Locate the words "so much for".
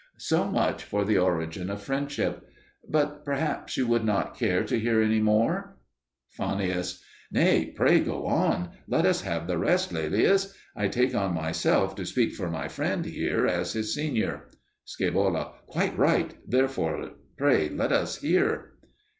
0.17-1.05